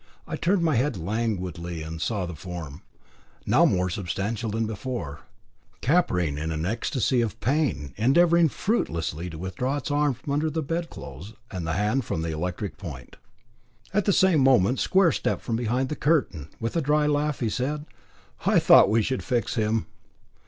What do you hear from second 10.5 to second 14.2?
bedclothes, and the hand from the electric point. At the